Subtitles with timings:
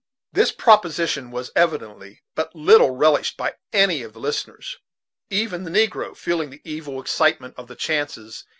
[0.33, 4.79] This proposition was evidently but little relished by any of the listeners,
[5.29, 8.45] even the negro feeling the evil excitement of the chances.